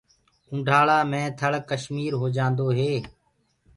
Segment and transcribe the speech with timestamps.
[0.49, 2.93] اونڍآݪآ مي ٿݪ ڪشمير هو جآندوئي